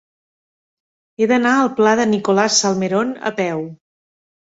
[1.19, 3.67] He d'anar al pla de Nicolás Salmerón a peu.